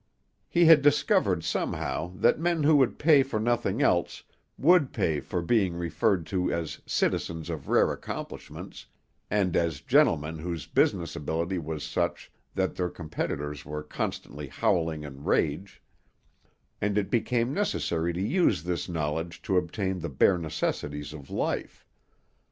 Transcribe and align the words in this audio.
He 0.49 0.65
had 0.65 0.81
discovered 0.81 1.43
somehow 1.43 2.13
that 2.15 2.39
men 2.39 2.63
who 2.63 2.75
would 2.77 2.97
pay 2.97 3.21
for 3.21 3.39
nothing 3.39 3.83
else 3.83 4.23
would 4.57 4.93
pay 4.93 5.19
for 5.19 5.43
being 5.43 5.75
referred 5.75 6.25
to 6.25 6.51
as 6.51 6.81
citizens 6.87 7.51
of 7.51 7.69
rare 7.69 7.91
accomplishments, 7.91 8.87
and 9.29 9.55
as 9.55 9.79
gentlemen 9.81 10.39
whose 10.39 10.65
business 10.65 11.15
ability 11.15 11.59
was 11.59 11.83
such 11.83 12.31
that 12.55 12.73
their 12.75 12.89
competitors 12.89 13.63
were 13.63 13.83
constantly 13.83 14.47
howling 14.47 15.03
in 15.03 15.23
rage; 15.23 15.83
and 16.81 16.97
it 16.97 17.11
became 17.11 17.53
necessary 17.53 18.11
to 18.11 18.21
use 18.21 18.63
this 18.63 18.89
knowledge 18.89 19.39
to 19.43 19.55
obtain 19.55 19.99
the 19.99 20.09
bare 20.09 20.39
necessities 20.39 21.13
of 21.13 21.29
life. 21.29 21.85